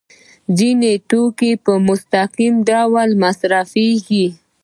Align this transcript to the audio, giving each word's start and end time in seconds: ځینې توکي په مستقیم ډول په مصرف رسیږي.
ځینې 0.57 0.93
توکي 1.09 1.51
په 1.65 1.73
مستقیم 1.87 2.55
ډول 2.69 3.09
په 3.15 3.19
مصرف 3.23 3.49
رسیږي. 3.53 4.27